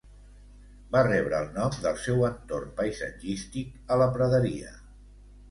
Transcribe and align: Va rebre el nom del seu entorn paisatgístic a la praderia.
Va 0.95 1.03
rebre 1.07 1.41
el 1.45 1.51
nom 1.57 1.77
del 1.83 1.99
seu 2.05 2.23
entorn 2.31 2.73
paisatgístic 2.81 3.95
a 3.97 4.01
la 4.05 4.09
praderia. 4.19 4.75